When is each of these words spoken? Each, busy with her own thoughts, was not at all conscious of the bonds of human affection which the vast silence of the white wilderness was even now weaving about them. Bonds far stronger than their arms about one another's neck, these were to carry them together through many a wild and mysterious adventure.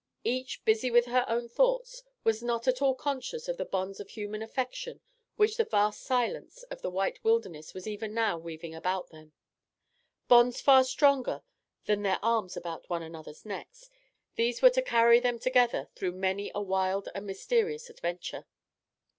Each, 0.23 0.65
busy 0.65 0.89
with 0.89 1.05
her 1.05 1.23
own 1.27 1.47
thoughts, 1.47 2.01
was 2.23 2.41
not 2.41 2.67
at 2.67 2.81
all 2.81 2.95
conscious 2.95 3.47
of 3.47 3.57
the 3.57 3.65
bonds 3.65 3.99
of 3.99 4.09
human 4.09 4.41
affection 4.41 4.99
which 5.35 5.57
the 5.57 5.63
vast 5.63 6.01
silence 6.01 6.63
of 6.71 6.81
the 6.81 6.89
white 6.89 7.23
wilderness 7.23 7.75
was 7.75 7.85
even 7.85 8.11
now 8.15 8.39
weaving 8.39 8.73
about 8.73 9.09
them. 9.11 9.33
Bonds 10.27 10.59
far 10.59 10.85
stronger 10.85 11.43
than 11.85 12.01
their 12.01 12.17
arms 12.23 12.57
about 12.57 12.89
one 12.89 13.03
another's 13.03 13.45
neck, 13.45 13.69
these 14.37 14.59
were 14.59 14.71
to 14.71 14.81
carry 14.81 15.19
them 15.19 15.37
together 15.37 15.87
through 15.93 16.13
many 16.13 16.51
a 16.55 16.61
wild 16.63 17.07
and 17.13 17.27
mysterious 17.27 17.87
adventure. 17.87 18.47